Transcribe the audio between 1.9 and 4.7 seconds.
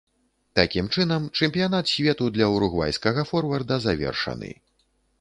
свету для уругвайскага форварда завершаны.